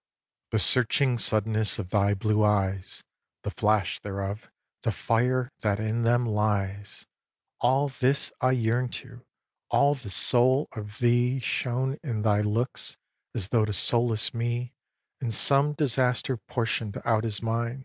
vii. 0.00 0.48
The 0.52 0.58
searching 0.60 1.18
suddenness 1.18 1.78
of 1.78 1.90
thy 1.90 2.14
blue 2.14 2.42
eyes, 2.42 3.04
The 3.42 3.50
flash 3.50 4.00
thereof, 4.00 4.50
the 4.82 4.92
fire 4.92 5.50
that 5.60 5.78
in 5.78 6.04
them 6.04 6.24
lies, 6.24 7.04
All 7.58 7.90
this 7.90 8.32
I 8.40 8.52
yearn 8.52 8.88
to, 9.04 9.20
all 9.68 9.94
the 9.94 10.08
soul 10.08 10.68
of 10.72 11.00
thee 11.00 11.38
Shown 11.40 11.98
in 12.02 12.22
thy 12.22 12.40
looks, 12.40 12.96
as 13.34 13.48
though 13.48 13.66
to 13.66 13.74
solace 13.74 14.32
me 14.32 14.72
In 15.20 15.30
some 15.30 15.74
disaster 15.74 16.38
portion'd 16.38 16.96
out 17.04 17.26
as 17.26 17.42
mine. 17.42 17.84